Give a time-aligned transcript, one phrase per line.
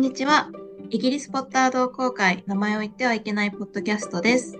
[0.00, 0.48] んにちは。
[0.88, 4.58] イギリスポッター同好会、名前を言ってはいけないポッドキャストです。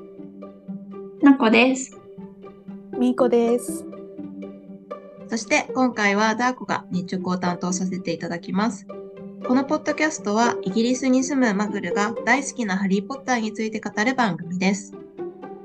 [1.22, 1.98] なこです。
[2.98, 3.86] みーこです。
[5.30, 8.86] そして今回はダーコが日直を担当させていただきます。
[9.48, 14.92] このポッドキャストはイギリスに住むマグルが大好きなハリーポッターについて語る番組です。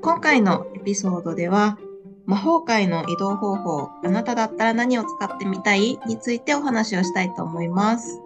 [0.00, 1.76] 今回のエピソードでは
[2.24, 8.22] 魔法界の移動方法、あなただったら何を使ってみたいについてお話をしたいと思います。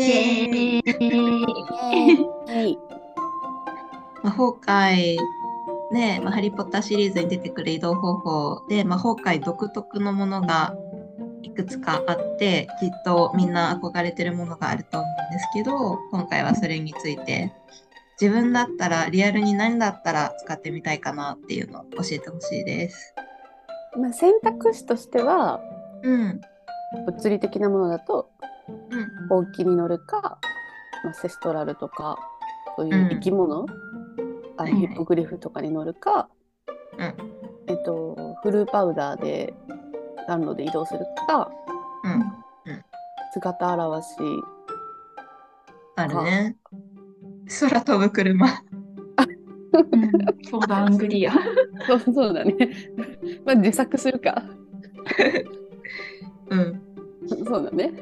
[0.00, 0.82] イエーイ。
[2.46, 2.78] はい。
[4.22, 5.18] 魔法界
[5.90, 10.74] ね、まあハリー・ポッターシリーズに出てくる移動方法で魔法界独特のものが
[11.42, 17.52] いくつかあってきっとみんな憧れてるものがあると思うんですけど今回はそれについて
[18.20, 23.14] 自分だったらリアルに何だったら使ってみたいかなっていうのを教えてほしいです。
[23.98, 25.60] まあ選択肢としては
[26.02, 26.40] うん、
[27.06, 28.49] 物理的なものだとうん、
[29.28, 30.38] ほうきに乗るか、
[31.04, 32.18] まあ、セストラルとか
[32.76, 33.66] そういう生き物、
[34.56, 34.80] あはいはい。
[34.80, 36.28] ヒッポグリフとかに乗るか、
[36.98, 37.14] うん。
[37.66, 39.54] えっとフルパウダーで
[40.26, 41.50] 暖炉で移動するか
[42.04, 42.82] うん、
[43.32, 44.14] 姿現し
[45.96, 46.56] あるね。
[47.60, 48.62] 空飛ぶ車。
[50.50, 51.32] 相談アングリア。
[51.86, 52.54] そうそうだね。
[53.44, 54.42] まあ自作するか。
[56.50, 56.82] うん、
[57.46, 57.92] そうだね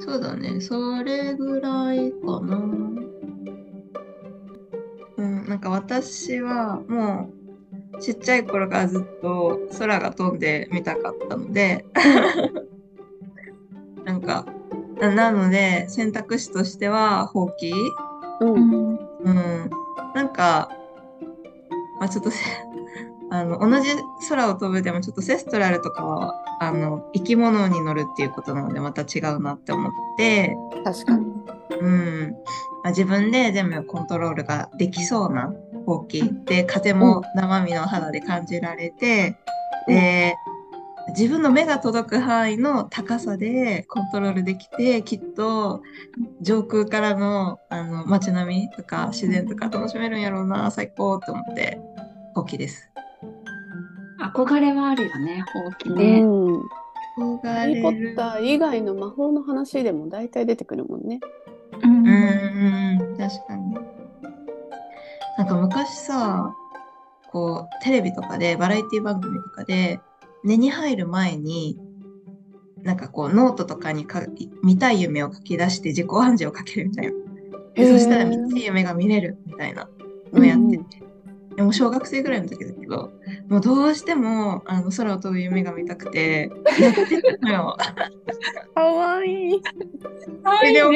[0.00, 0.60] そうだね。
[0.60, 2.56] それぐらいかな。
[5.16, 7.30] うん、なんか私はも
[7.94, 11.84] うちっちゃい頃からずっと空が飛んでみたかったので、
[14.04, 14.46] なんか、
[14.98, 17.70] ななので選択肢としてはほうき
[18.40, 18.98] うん、うん。
[19.24, 19.70] うん、
[20.14, 20.70] なんか、
[21.98, 22.38] まあ、ちょっとせ
[23.30, 23.88] あの同じ
[24.28, 31.26] 空を飛ぶでもちょっとセストラルとかはあの生き物に乗るっていうことなのでまた違うなって思って、確かに。
[31.80, 32.32] うん。
[32.82, 35.52] まあ、自分で全部コントロールができそうな
[35.86, 39.38] ほうきで風も生身の肌で感じられて、
[39.86, 39.94] うん。
[39.94, 40.36] で
[41.08, 45.82] 自分の目が届く範囲の高さでコントロールできてきっと
[46.40, 51.80] 上空からのあの街並みとか自然とか楽しめるんやろうな最高って思って
[52.34, 52.90] ほうきです。
[54.20, 56.20] 憧れはあるよね、ほうきうね。
[56.20, 56.60] ん
[57.18, 61.20] 憧ハリー・ポッター以外の魔法の話でも大体出てくるもんね。
[61.82, 63.74] うんうんうん確かに。
[65.38, 66.54] なんか昔さ
[67.30, 70.00] こうテレビとかでバラエティ番組とかで
[70.44, 71.78] 寝に入る前に
[72.82, 74.22] なんかこうノートとかにか
[74.62, 77.12] 見たい夢を書き出して自己暗示をかけるみたいな。
[77.74, 79.88] でそしたら見たい夢が見れるみたいな
[80.32, 81.00] のをやってて。
[81.00, 81.09] で
[81.58, 83.12] も小学生ぐらいの時だけど
[83.48, 86.50] もうどうしてもあの空を飛ぶ夢が見たくて
[86.80, 87.76] やってたのよ。
[88.74, 89.62] かわいい。
[90.58, 90.90] それでも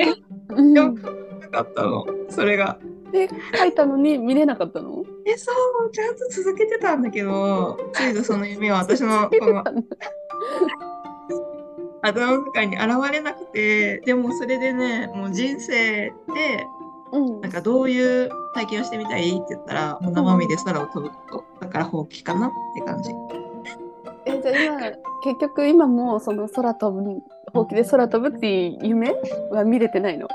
[0.50, 2.78] うんよくなかったのそれが。
[3.12, 5.04] で書いたのに見れなかったの？
[5.24, 9.62] え、そう、ちゃんと続けてたんだけど、ついぞその夢は私のこの
[12.02, 16.66] 頭の中に現れなくて、でもそれでね、もう人生で、
[17.14, 21.44] うんなんかどういう体験をしてみたいって言ったら、もう生身で空を飛ぶこと。
[21.60, 23.10] だから放棄かなって感じ。
[24.26, 24.80] えじゃあ今
[25.22, 27.20] 結局今もその空飛ぶ
[27.52, 29.14] ほうきで空飛ぶっていう夢
[29.50, 30.28] は見れてないの？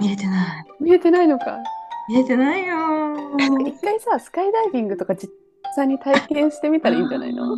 [0.00, 0.64] 見れてない。
[0.80, 1.58] 見れてないのか。
[2.08, 3.68] 見れてないよー。
[3.68, 5.30] 一回さスカイダイビングとか実
[5.74, 7.56] 際に体験してみたらいいんじゃないの？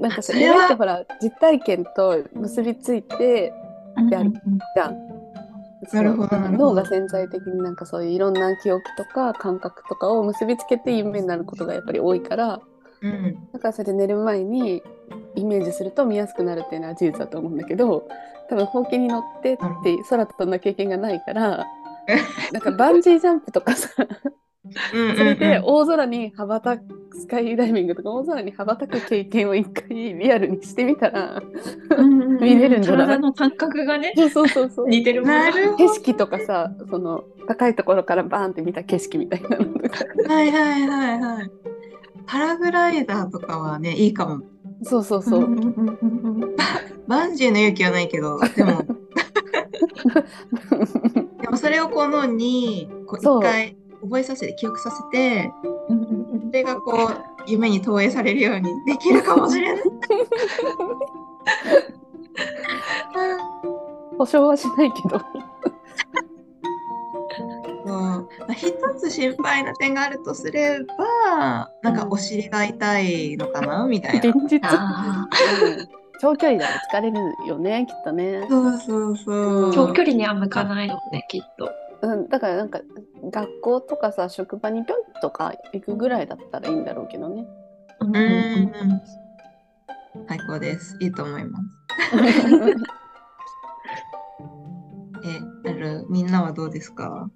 [0.00, 3.52] なんかさそれは夢ってほら実体験と結びついて
[4.10, 5.13] やるじゃん。
[5.92, 12.60] なるほど脳が潜在的になんかそういういろんな記憶とか感覚とかを結びつけて夢になることがやっぱり多いから
[13.02, 13.48] うん。
[13.52, 14.82] だからそれで寝る前に
[15.34, 18.08] イメージすると見やすくなるっていうのは事実だと思うんだけど
[18.48, 21.66] 多分ほうきに乗ってって空飛んだ経験がないから
[22.52, 24.43] なんかバンジージャンプとかさうんうんうん
[24.90, 26.84] それで大空に羽ばたく
[27.18, 31.42] スカイダイビングとか大空に羽ばたく経験を一回リアルにしてみたら
[32.40, 33.06] 見れるんじゃない？
[33.08, 40.34] 体の感覚がね、そうそうそう似てるなるほ景色とかさその高いところからバーンって見た景色みたいなのとかど。
[40.34, 41.20] はいはいはい。
[41.20, 41.50] はい。
[42.26, 44.40] パラグライダーとかはね、いいかも。
[44.82, 45.46] そうそうそう、
[47.06, 48.82] バンジーの勇気はないけど、でも、
[51.40, 55.52] でもそれをこう脳にこう一回覚えさせて記憶させて
[56.46, 59.84] それがこう夢に投影されるようにできるかもしれない。
[64.16, 65.20] 保証はしないけど
[67.84, 74.30] まあ一つ心配な点があるとすればなんかお尻が痛いのかなみたいな。
[74.30, 75.26] 現実あ
[76.20, 78.46] 長距離だと疲れるよねきっとね。
[78.48, 79.72] そうそうそう。
[79.74, 81.70] 長距離には向かないのね、きっと。
[82.02, 82.80] うん、だからなんか
[83.30, 87.46] 学校とかさ職場にぴょんとか行くぐらいだったらいいんだろうけどね。
[88.00, 88.72] ううんん。
[90.28, 90.96] 最高です。
[91.00, 91.64] いいと思います。
[95.26, 97.28] え、ある、みんなはどうですか？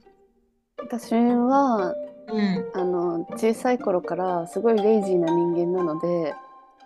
[0.78, 1.94] 私は
[2.28, 2.70] うん。
[2.74, 6.34] あの小さい頃からすごいレイジーな人間なので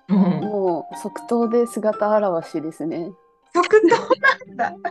[0.09, 0.17] うん。
[0.45, 3.11] もう即答で姿現しですね。
[3.55, 3.89] 即答
[4.57, 4.91] なんだ。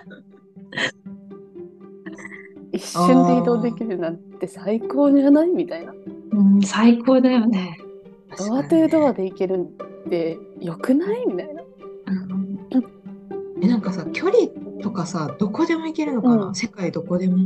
[2.82, 5.50] 一瞬で移動できるなんて最高じゃない？
[5.50, 5.94] みたいな。
[6.32, 7.78] うん最高だよね。
[8.38, 9.68] ドアトゥドアで行ける
[10.06, 11.26] ってよくない？
[11.28, 11.62] みたいな。
[11.62, 12.60] うん
[13.64, 14.48] え、なんかさ、距離
[14.82, 17.38] とかさ、どこでも行けるのかな、うん世界どこでも。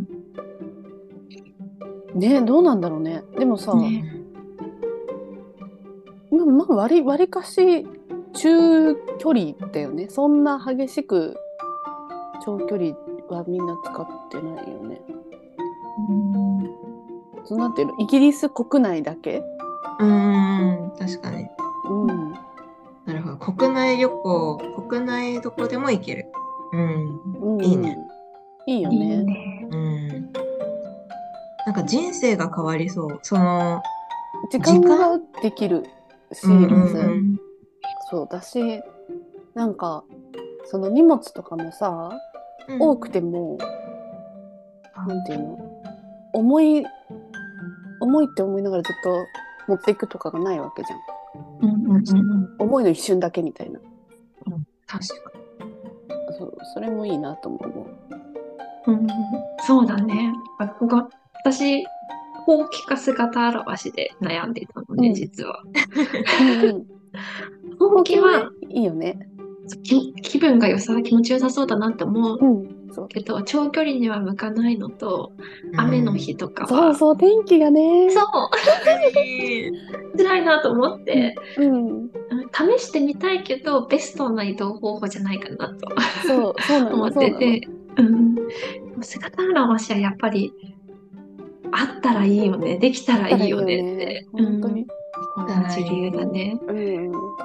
[2.13, 3.23] ねどうなんだろうね。
[3.37, 4.15] でもさ、ね
[6.31, 7.85] まあ、まあ割り割りかし
[8.31, 10.07] 中距離だよね。
[10.09, 11.35] そんな激しく
[12.45, 12.95] 長距離
[13.29, 15.01] はみんな使ってないよね。
[17.45, 19.41] そうなんていうのイギリス国内だけ、
[19.99, 21.47] うーん、確かに。
[21.89, 22.31] うん、
[23.05, 23.37] なるほど。
[23.37, 26.25] 国内旅行、国内どこでも行ける。
[26.73, 27.55] うん。
[27.55, 27.97] うん、いいね。
[28.67, 29.23] いいいいよね。
[29.23, 29.67] ね。
[29.71, 30.07] うん。
[31.65, 33.19] なんか人生が変わりそう。
[33.21, 33.81] その、
[34.49, 35.85] 時間ができる
[36.31, 37.39] し、うんうんうん
[38.07, 38.83] そうだし
[39.55, 40.03] なんか
[40.65, 42.24] その荷物とかもさ、うん
[42.79, 43.57] 多くても
[45.07, 45.81] なんていうの？
[46.33, 46.85] 重い
[48.01, 49.25] 重いって思いながらずっと
[49.67, 50.99] 持っていくとかがないわけじゃん。
[51.61, 53.79] うんうんうん重いの一瞬だけみたいな。
[54.87, 55.31] 確か
[56.37, 57.59] そうそれもいいなと思
[58.87, 58.91] う。
[58.91, 59.07] ん
[59.65, 60.33] そうだね。
[60.59, 61.09] あここ
[61.43, 61.83] 私、
[62.45, 65.13] ほうきか姿現しで悩んでたのね、うん。
[65.13, 65.63] 実は。
[66.63, 66.85] う、うん。
[67.77, 69.17] ほうきはいいよね。
[69.19, 69.34] き
[70.21, 72.39] 気分が良さ、気持ちよさそうだなって思う。
[72.39, 72.93] うん。
[72.93, 73.07] そう。
[73.07, 75.31] けど、長距離には向かないのと、
[75.71, 75.77] に。
[75.77, 78.09] 雨の日とかは、そうそう天気がね。
[78.09, 78.23] そう。
[80.13, 80.17] うん。
[80.17, 81.87] 辛いなと思って、うん。
[81.87, 82.09] うん。
[82.77, 85.89] 試してみたいけど、ベストな移動方法じゃないかなと。
[86.27, 87.61] そうそうな思ってて、
[87.97, 88.35] うん、
[89.01, 90.53] 姿現しはやっぱり
[91.71, 94.85] あったらいいよね、できたらいいよねって、本当に、
[95.37, 95.63] うん。
[95.63, 96.59] 同じ理由だね。
[96.67, 97.44] うんうん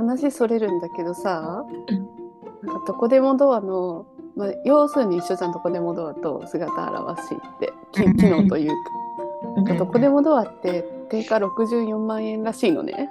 [0.00, 2.66] 話それるんだけどさ、うん。
[2.66, 4.06] なんかどこでもドアの、
[4.36, 13.10] まあ、要するに一緒じゃんどこでもドアと姿現しって機能というか、うんどこでもドアって定価64万円らしいのね。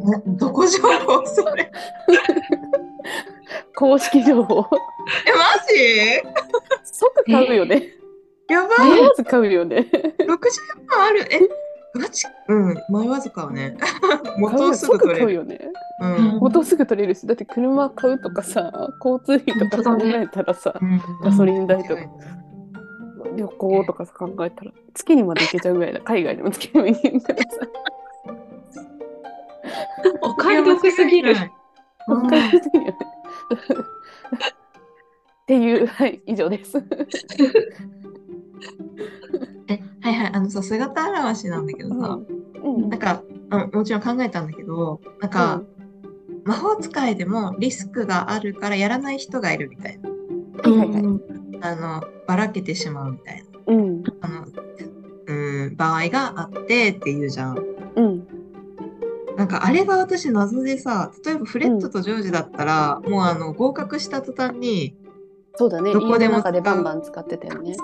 [0.00, 1.70] などこ情報それ？
[3.76, 4.64] 公式情報。
[5.26, 5.44] え、マ
[6.84, 7.80] 即買うよね。
[7.80, 7.86] ジ
[8.48, 9.12] やばまい。
[9.16, 9.86] ず買うよね。
[10.18, 10.26] 60
[10.88, 11.20] 万ある？
[11.32, 11.40] え、
[11.98, 13.76] ガチうん、前わずかはね。
[14.38, 15.26] 元をすぐ即取れる。
[15.26, 15.58] 買うよね。
[16.00, 16.38] うん。
[16.38, 18.72] 元すぐ取れるしだって車買うとかさ
[19.04, 21.94] 交通費とか考えたらさ、うんガソリン代とか。
[21.94, 22.16] 間違いない
[23.36, 26.00] 旅行とかさ考えたら月にまで行けちゃうぐらいだ。
[26.00, 27.48] 海外でも月にも行けるからさ。
[30.22, 31.36] お買い得すぎる。
[32.08, 32.86] うん買いすぎる。
[32.86, 32.98] よね
[35.42, 36.78] っていうはい以上です。
[36.78, 36.82] え、
[40.06, 42.20] はいはい、あのさ、姿現しなんだけどさ、
[42.62, 42.88] うん。
[42.88, 45.62] なんかあ、もちろん考えたんだけど、なんか、
[46.44, 50.08] 魔法使いでもリスクがあるからやらない人がいるみたいな。
[50.10, 51.02] はいはいはい。
[51.02, 51.20] うん
[51.62, 53.44] あの、ばらけてしまうみたいな。
[53.66, 54.04] うん。
[54.20, 54.46] あの、
[55.26, 57.58] うん、場合があってっていうじゃん。
[57.96, 58.26] うん。
[59.36, 64.94] なんかあれが私謎でさ、例えばフレットとジョージだったら、もうあの合格した途端に、
[65.56, 65.92] そうだね。
[65.92, 67.74] どこでも家の中でバンバン使ってたよね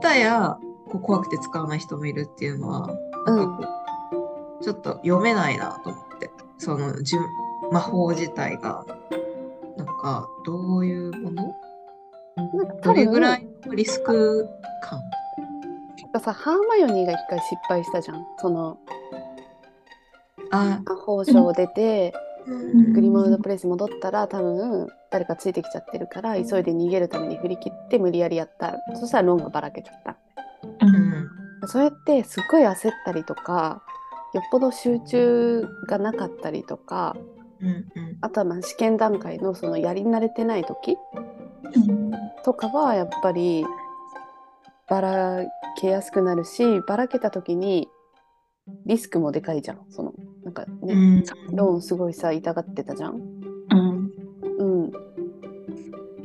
[0.00, 2.88] こう片やこう怖くて使わない人もいるっていうのは、
[3.26, 3.68] なんかこ
[4.60, 7.20] う、ちょっと読めないなと思って、そのじゅ
[7.70, 8.84] 魔法自体が、
[9.76, 11.54] なんかどういうもの？
[12.82, 14.48] どれ分ぐらいのリスク
[14.82, 15.00] 感？
[16.20, 18.26] さハーマイオニーが一回失敗したじゃん。
[18.38, 18.78] その
[20.50, 22.12] あ、魔法省を出て、
[22.46, 22.92] うん。
[22.94, 28.76] グリモードプレイス戻ったら多分誰かついてきちゃってるから急いで逃げるために振り切って無理やりやった。
[28.94, 30.16] そしたらロンがばらけちゃった。
[30.62, 31.30] うん。
[31.66, 33.82] そうやってすっごい焦ったりとか
[34.32, 37.16] よっぽど集中がなかったりとか
[37.60, 37.86] うんうん。
[38.20, 40.96] あとはまあ試験段階のそのやり慣れてない時
[41.74, 42.10] うん。
[42.44, 43.66] とかはやっぱり
[44.88, 45.44] ばら
[45.78, 47.88] けやすくなるしばらけた時に
[48.86, 49.80] リスクもでかいじゃん。
[49.90, 50.14] その
[50.44, 51.24] なんかね、うん。
[51.56, 53.39] ローンすごいさ痛がってたじゃん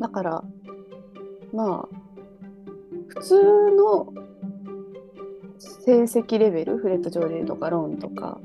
[0.05, 0.43] だから
[1.51, 1.95] まあ
[3.07, 4.13] 普通の
[5.83, 8.39] 成績レベルフレット上レとかローンとか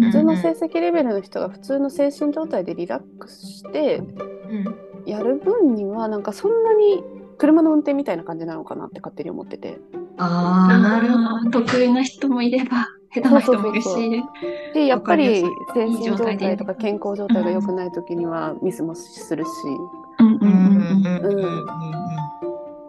[0.00, 4.76] 普通の成績レベルの人が普通の精神状態でリラックスしてうん。
[5.06, 7.04] やる分にはなんかそんなに
[7.38, 9.78] 車の運転みたいな感じなのかなって勝手に思ってて。
[10.18, 11.24] ああ、なるほど。
[11.28, 14.22] あー得意な人もいれば、下手な人もいるそうそうし。
[14.74, 19.48] でやっぱりわ精神状態とか健康状態が良くない時にはミスもするし。
[20.18, 20.75] うんうん
[21.28, 21.48] うんうんう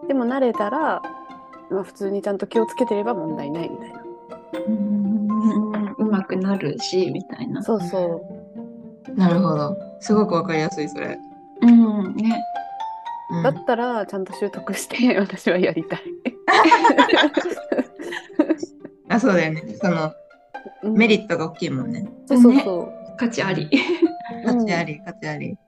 [0.04, 1.02] んでも慣れたら、
[1.70, 4.02] まあ、普通にちゃんと気をつけてれば問題ないみたいな
[5.98, 7.62] うまくなるし、みたいな。
[7.62, 8.22] そうそ
[9.14, 9.76] なるほど。
[10.00, 11.18] すごくわかりやすい、それ。
[11.62, 12.42] うん、ね。
[13.42, 16.00] だったらちゃんと習得して 私はやりたい、
[19.10, 19.62] あ、そうだよね。
[19.80, 20.12] その、
[20.82, 22.08] うんメリットが大きいもんね。
[22.26, 23.68] そうそうそう、価値あり。
[24.44, 25.58] うん価値あり、価値あり。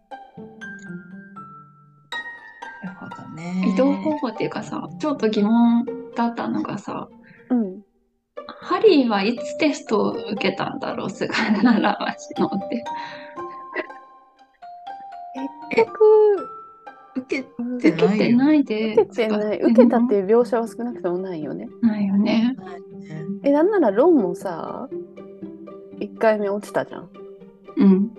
[2.82, 3.64] なるほどね。
[3.72, 5.84] 移動方法っていうかさ、ちょっと疑問
[6.14, 7.08] だったのがさ、
[7.50, 7.80] うん
[8.62, 11.98] ハリーはいつテストを受けたんだろう、菅原
[12.36, 12.84] 橋のって。
[15.70, 16.48] 結局
[17.16, 17.46] 受け
[17.78, 18.96] 受てないよ受けてないで。
[18.96, 22.54] けてない受けたっていう描写は少なくともないよねないよね。
[22.56, 23.24] ないね。
[23.44, 24.88] えなんならロンもさ
[26.00, 27.10] 1回目落ちたじゃん
[27.76, 28.10] うん。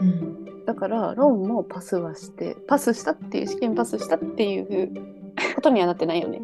[0.00, 0.39] うん。
[0.70, 4.92] だからロンもパスはしてパスしたっていう試験パスしたっていう
[5.56, 6.42] ことにはなってないよね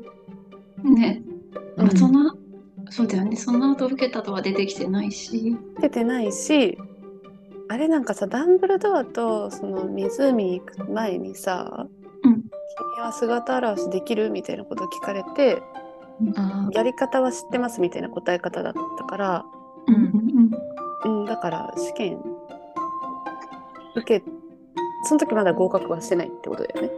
[0.83, 1.23] ね。
[1.77, 2.35] うんその、
[2.91, 3.37] そうだよね。
[3.37, 5.57] その後受けたとは出てきてないし。
[5.81, 6.77] 出てないし
[7.69, 11.87] あれなんかさダンブルドアとその湖に行く前にさ
[12.25, 15.63] 「うん君は姿現しできる?」みたいなことを聞かれて
[16.37, 19.45] あやり方は知ってますみたいな答え方だったから、
[19.87, 20.51] うん
[21.05, 22.19] うんうん、だから試験
[23.97, 24.25] 受け
[25.05, 26.91] その時まだ合格はしてないってことだよね。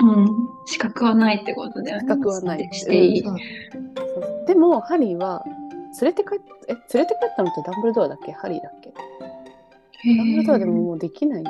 [0.00, 0.10] うん。
[0.10, 0.28] うん。
[0.66, 2.00] 資格はないってことだよね。
[2.02, 3.22] 資格はないしていい。
[3.22, 3.40] そうそ
[4.42, 5.44] うでもハリーは
[6.00, 8.32] 連れて帰っえ連れて帰ったのってダンブルドアだっけ？
[8.32, 8.90] ハリーだっけ？
[8.90, 11.44] へダンブルドアでもーもうできない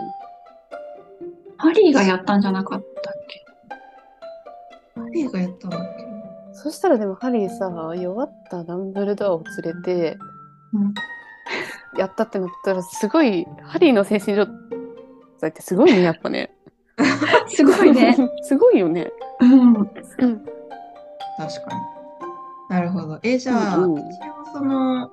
[1.59, 5.00] ハリーがやったんじゃなかったっけ？
[5.00, 6.04] ハリーがやったんだっけ？
[6.54, 10.18] そしたらでもハリーさ弱ったダンブルドアを連れて
[10.73, 10.94] うん。
[11.99, 14.47] やったってなったらすごいハリーの精神状
[15.40, 16.50] 態ってすごいねやっぱね
[17.49, 18.16] すごいね。
[18.42, 19.75] すごいよねうん。
[19.75, 20.26] うん確か
[22.68, 22.76] に。
[22.76, 23.18] なるほど。
[23.23, 24.06] え、じゃあ、うんうん一応
[24.52, 25.11] その、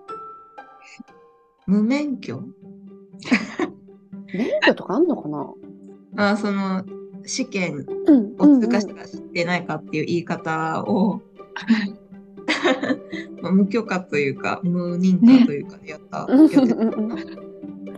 [1.65, 2.41] 無免許？
[4.33, 6.31] 免許とかあんのかな？
[6.31, 6.83] あその、
[7.25, 11.21] 試験うんを通過したか知ってないかっていう言い方を、
[13.41, 16.25] まあ無許可というか、無認可というかでやった。
[16.29, 16.75] うんやってた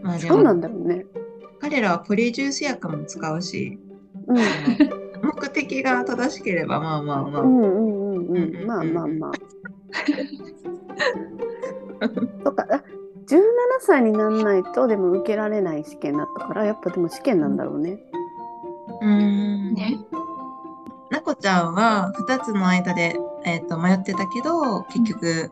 [0.04, 1.06] まあでそうなも、んだろうね
[1.70, 3.78] 彼らはポリジュース薬も使うし、
[4.28, 4.38] うん。
[5.22, 7.42] 目的が正しければ、まあまあまあ。
[7.44, 9.32] うんうんうんううんんまあまあまあ。
[12.44, 12.66] とか。
[12.72, 12.84] あ
[13.28, 13.42] 17
[13.82, 18.00] 歳にならないとでも受けられない試験だったからやっぱでも試験なんだろうね。
[19.02, 19.76] うーん。
[19.76, 20.00] ね。
[21.12, 25.52] なこちゃんは2つの間で、えー、と迷ってたけど結局、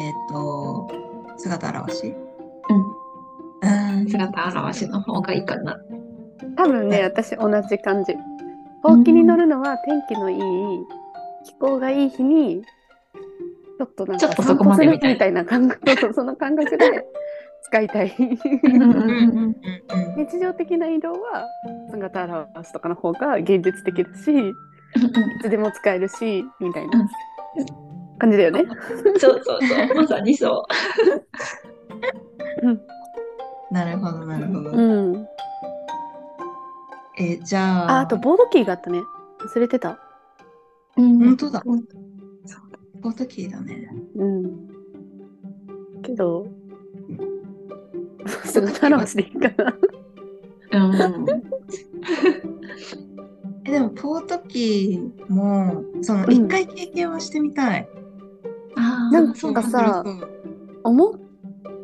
[0.00, 0.88] えっ、と
[1.36, 2.14] 姿現し
[4.08, 5.78] 姿現しの方がいいかな。
[6.56, 8.14] 多分ね私同じ感じ。
[8.82, 10.38] ほうきに乗るのは天気のいい
[11.44, 12.62] 気候がいい日に
[13.78, 16.04] ちょっとなんかちょっとそこまでみたいな散歩するみたいな。
[16.04, 17.06] 感覚その感覚で
[17.64, 18.14] 使いたい。
[18.18, 19.56] うんうんうんうんうん。
[20.16, 21.46] 日常的な移動は
[21.90, 24.52] 姿現しとかの方が現実的だしい
[25.42, 27.08] つでも使えるしみたいな
[28.18, 28.64] 感じだよね。
[29.18, 29.94] そうそうそう。
[29.94, 30.66] まさにそ
[33.70, 35.26] なるほどなるほど、うん、
[37.18, 37.90] えじゃあ。
[37.98, 39.00] ああとボードキーがあったね。
[39.40, 39.98] 忘れてた。
[40.96, 41.02] う。
[41.02, 41.18] うん。
[41.18, 41.62] 本当だ。
[41.64, 41.76] う。
[41.76, 41.84] ん
[43.00, 43.90] ボートキーだね。
[44.16, 44.68] うん、
[46.02, 46.46] けど。
[48.44, 49.74] 姿現しでいいかな。
[50.72, 51.26] うん。
[53.66, 56.32] えでもポートキーもそのうん。
[56.32, 57.86] 一回経験はしてみたい、
[58.76, 60.28] ああ、なんかそうさそう。
[60.84, 61.14] 思っ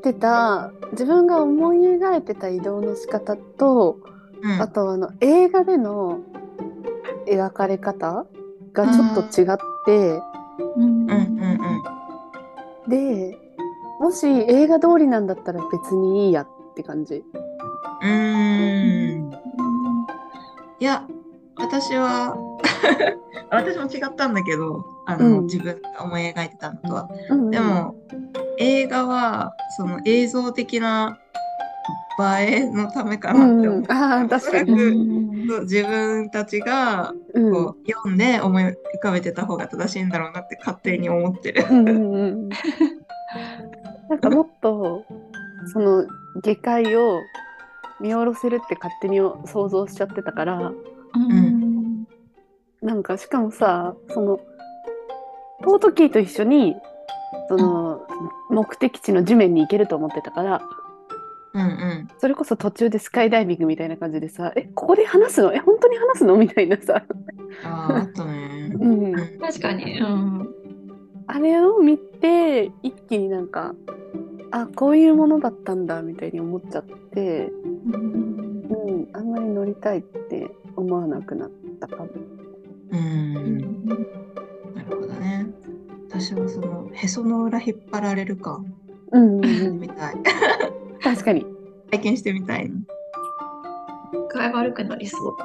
[0.01, 3.99] てた自分が思い描いてた移動の仕方と、
[4.43, 4.61] うん。
[4.61, 6.21] あとあの映画での
[7.27, 8.27] 描かれ方
[8.73, 10.21] がちょっと違って、
[10.77, 11.15] うんうんうん
[12.87, 12.91] うん。
[12.91, 13.39] で
[14.01, 17.25] もし映画通りなんだったら別にいいやって感じ。
[18.03, 19.31] うーん。
[20.81, 21.05] いや
[21.57, 22.37] 私は
[23.53, 24.83] 私も違ったんだけど
[25.15, 27.95] あの、うん自分が思い描いてたのとはうんうんでも、
[28.59, 31.19] 映画はその映像的な
[32.39, 33.81] 映えのためかうなって思う。
[33.81, 34.73] んうん、ああ確かうに。
[35.49, 41.65] う自分たちがうんこう読んで思い浮かべてた方が正しいんだろうなって勝手に思ってる。
[41.71, 42.49] うん
[44.09, 45.05] なんかもっと
[45.73, 46.07] その
[46.43, 47.21] 下界を
[48.01, 50.73] 見下ろせるって勝手に想像しちゃってたから
[51.15, 52.07] うん。
[52.83, 54.41] なんかしかもさその
[55.63, 56.77] ポートキーと一緒に
[57.49, 58.07] その
[58.49, 60.63] 目的地の地面に行けると思ってたから
[61.53, 62.09] うんうん。
[62.19, 65.53] それこそ途中でスカイダイビングみたいな感じでさ「えここで話すの？
[65.53, 67.03] え本当に話すの?」みたいなさ、
[67.65, 68.73] ああ、あったね。
[68.73, 69.99] うん、うん確かに。
[69.99, 70.49] うん。
[71.27, 73.75] あれを見て一気になんか
[74.53, 77.51] あこういうものだったんだみたいに思っちゃって、
[77.93, 81.51] うんうん、あんまり乗りたいって思わなくなっ
[81.81, 82.09] たかも。
[82.93, 84.07] うん。
[84.91, 85.47] なるほどね。
[86.09, 88.61] 私はそのへその裏引っ張られるか
[89.13, 90.17] うんうんうん、みたい。
[91.03, 91.47] 確かに。
[91.91, 92.77] 体験してみたいな。
[94.33, 95.37] 具合悪くなりそう。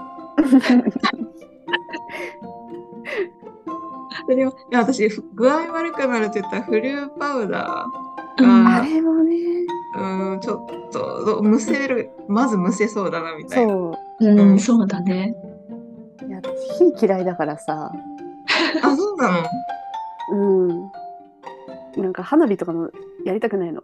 [4.26, 7.86] それや私ふ具合悪くなるって言ったらフルーパウダ
[8.40, 13.74] うんあれもねーうんちょっとむせるまずむせそうだなみたいな。
[13.74, 15.36] そうん、うんそうだね。
[16.24, 16.42] ういや
[16.98, 17.92] 火嫌いだからさ、
[18.84, 19.44] あそうなの？
[20.32, 20.36] う
[21.98, 22.90] ん、なんか花火とかも
[23.26, 23.82] やりたくないの。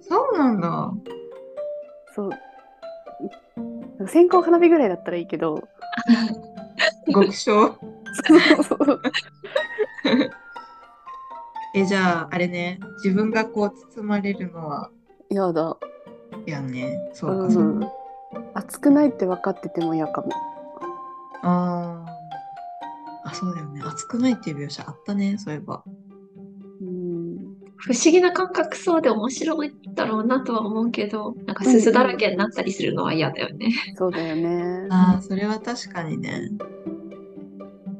[0.00, 0.92] そうなんだ。
[2.14, 2.30] そう
[4.08, 5.62] 線香花火ぐらいだったらいいけど
[7.12, 7.34] 極小？
[7.34, 7.74] そ
[8.58, 9.00] うそう
[11.74, 14.90] えじゃああれね自分がこう包まれるのは
[15.30, 15.76] やだ。
[16.46, 16.98] やんね。
[17.12, 17.86] そうかそううか。
[17.86, 17.92] ん、
[18.54, 20.28] 熱くないって分かってても嫌かも。
[21.42, 22.07] あー
[23.28, 23.82] あそうだよね。
[23.84, 25.82] 熱くないっていう描写あったねそういえば。
[26.80, 27.36] うん
[27.76, 33.70] 不思議な感覚そうで面白いだろうなとは思うけど、なんかすすだらけになったりするのは嫌だよね。
[33.96, 34.88] そうだよね。
[34.90, 36.50] ああそれは確かにね。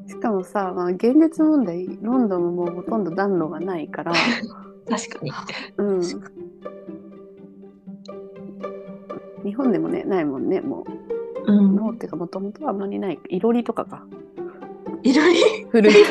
[0.07, 4.11] しかもさ、まあ、現実問題ロンドンももうほとんど暖炉がないから、
[4.89, 5.31] 確かに。
[5.77, 6.01] うん、
[9.45, 10.89] 日本でもねないもんねもう。
[11.45, 14.05] うんもうっていうかもともとあんまりないいろりとかか
[15.03, 15.93] いろり古い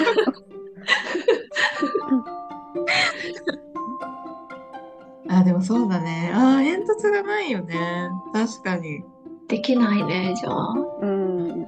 [5.30, 6.32] あでもそうだね。
[6.34, 8.08] ああ煙突がないよね。
[8.32, 9.04] 確かに。
[9.46, 10.72] できないね、じゃあ。
[11.02, 11.66] うん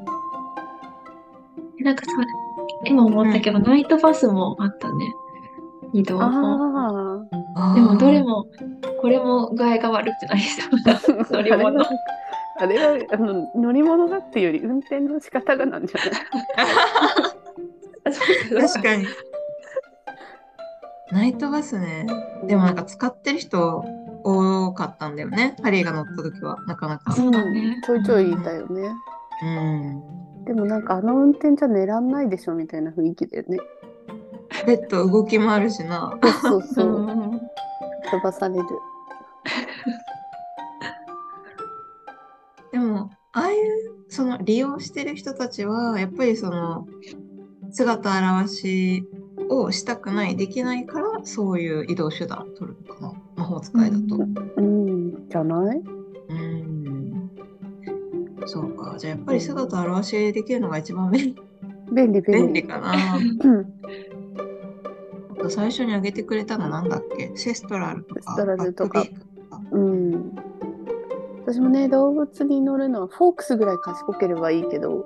[1.80, 2.12] なんかさ、
[2.84, 5.14] 今思ったけど、ナイトバスもあったね。
[5.92, 7.26] 移動も。
[7.74, 8.46] でもどれも、
[9.00, 11.84] これも具合が悪くなり そうなあ乗り物。
[12.60, 16.04] あれはあの乗り物だっていうより運転の仕方がなんじゃな
[18.12, 18.14] い？
[18.68, 19.06] 確かに。
[21.12, 22.06] ナイトバスね。
[22.46, 23.84] でもなんか使ってる人
[24.22, 25.56] 多かったんだよね。
[25.62, 27.12] ハリーが乗った時はなかなか。
[27.12, 27.80] そうだね。
[27.84, 28.90] ちょいちょいいたよね
[29.42, 30.44] うん。
[30.44, 33.58] でもなんかあの運転じゃ寝らんないでしょみたいな雰囲気だよね
[34.66, 36.12] ベッド動きもあるしな。
[36.42, 37.40] そうそうう、ん。
[38.10, 38.64] 飛ばされる
[44.20, 46.86] その利用してる人たちは、やっぱりその
[47.70, 49.02] 姿現し
[49.48, 53.14] をしたくない、できないから、そういう移動手段を取るのかな。
[53.36, 54.16] 魔法使いだと。
[54.58, 55.78] うんじゃない？
[56.28, 57.30] うん。
[58.44, 58.96] そうか。
[58.98, 61.34] じゃあやっぱり姿現しできるのが一番便
[61.90, 62.92] 便利便利かな。
[63.16, 63.72] うん
[65.30, 67.32] あと最初に挙げてくれたのなんだっけ？
[67.36, 68.20] セストラルとか。
[68.20, 69.02] セストラルとか。
[69.70, 70.34] うん
[71.52, 75.04] 私もね動物に乗るのはフォークスぐらい賢ければいいけど。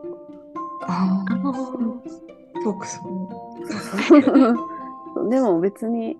[0.83, 1.33] ああ。
[1.33, 3.01] フォックス。
[5.31, 6.19] でも別に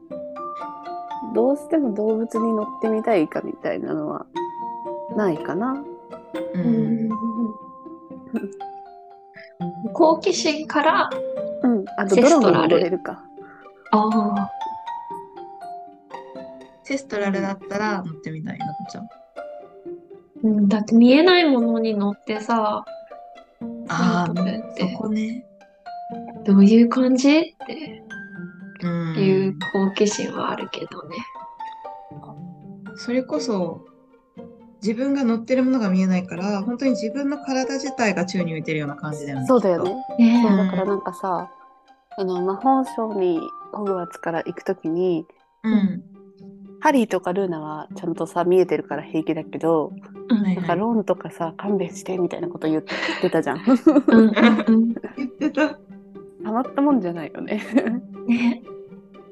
[1.35, 4.25] どうしても動物に乗ってみたいかみたいなのは
[5.15, 5.73] ないかな。
[6.55, 7.09] ううん。
[7.09, 7.11] ん。
[9.93, 11.11] 好奇心から、
[11.63, 13.23] うん、あとセドラゴンもストラル乗れるか。
[13.91, 14.51] ああ、
[16.83, 19.24] セストラルだったら乗ってみたいなっちゃう。
[20.45, 22.85] うん、だって見えないものに乗ってさ、
[23.89, 24.35] ああ、そ
[24.75, 25.45] てこね。
[26.45, 27.31] どういう感じ？
[27.31, 28.05] って
[28.83, 29.15] うん。
[29.17, 31.17] いう好奇心はあるけどね。
[32.97, 33.87] それこそ
[34.83, 39.47] 自分が乗ってるものが見えないから本当に自分の体自体が宙に浮いてるような感じだよね。
[39.47, 39.95] そうだよね。
[40.19, 41.51] ねそううんだからなんかさ、
[42.19, 43.41] あの魔法省に
[43.73, 45.27] ホグワーツから行くときに。
[45.63, 46.03] うん。
[46.81, 49.91] ハリーとかルーナはちゃんとさ見えてるから平気だけど、
[50.29, 52.83] なんかロンとかさ勘弁してみたいなこと言っ
[53.21, 53.59] てたじゃん。
[53.59, 55.79] うんうんうん 言ってた。
[56.45, 57.63] たまったもんじゃないよね。
[58.27, 58.63] ね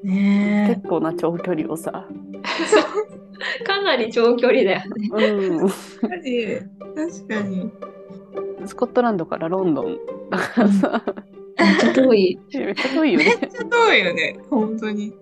[0.03, 2.07] ね結構な長距離をさ。
[3.65, 5.09] かなり長距離だよね。
[5.11, 5.69] うん。
[6.25, 6.61] え。
[6.95, 7.71] 確かに。
[7.71, 8.67] 確かに。
[8.67, 9.97] スコットランドからロンドン
[10.29, 11.03] だからさ、
[11.59, 12.39] めっちゃ遠い。
[12.53, 13.25] めっちゃ遠いよね。
[13.25, 14.37] めっちゃ遠いよね。
[14.49, 15.13] 本当に。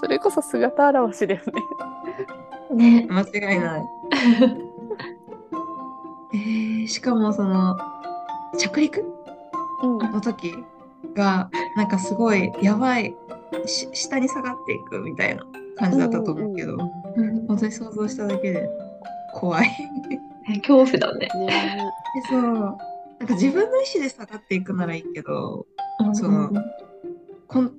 [0.00, 1.52] それこそ姿現しだよね。
[2.74, 3.06] ね。
[3.08, 3.84] 間違いない。
[6.34, 7.78] えー、しかもその
[8.58, 9.04] 着陸？
[9.82, 10.54] うんの時
[11.14, 13.14] がなんかすごいやばい
[13.66, 16.74] し下に下がっていくみたいな感じだったと思うけど、
[17.16, 18.68] うん本当に想像しただけで
[19.34, 19.68] 怖い。
[20.48, 21.28] ね恐怖だね。
[21.34, 25.66] ねでそうなんか自分の意思で下がっていくならいいけど
[26.14, 26.50] その
[27.48, 27.74] コント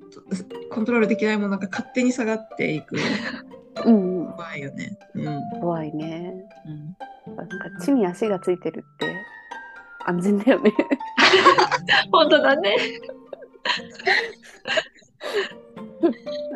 [0.70, 2.96] コントロールできないものが勝手に下がっていく
[3.84, 4.98] うんうん、怖いよね。
[5.14, 6.34] うん怖いね。
[7.26, 9.14] うんなんか地に足がついてるって
[10.06, 10.72] 安全だよね。
[12.10, 12.76] 本当だね。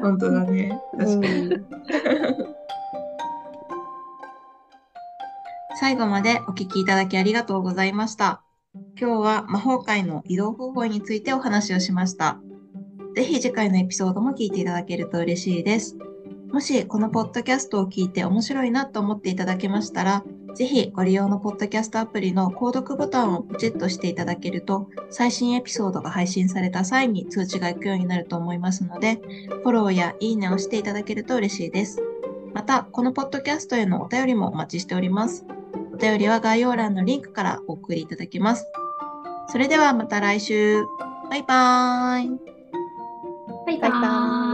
[0.01, 0.81] 本当だね。
[0.99, 1.55] 確かに。
[1.55, 1.67] うん
[5.77, 8.43] 最後までお聞きいただきありがとうございました。
[8.99, 12.39] 今日は魔法界の移動方法についてお話をしました。
[13.15, 15.99] ぜひ次回のエピソードも聞いていただけると嬉しいです。
[16.55, 20.23] もしこのポッドキャストを聞いて面白いなと思っていただけましたら、
[20.55, 29.21] ぜひご利用のポッドキャストアプリの購読ボタンをポチッとしていただけると、最新エピソードが配信された際に通知が行くようになると思いますので、
[29.64, 32.01] フォローやいいねをしていただけると嬉しいです。
[32.55, 35.45] また、このポッドキャストへのお便りもお待ちしております。
[35.93, 38.64] お便りは概要欄のリンクからお送りいただけます。
[39.49, 40.85] それではまた来週。
[41.29, 42.29] バイバーイ。
[43.67, 44.54] バイババイバーイ。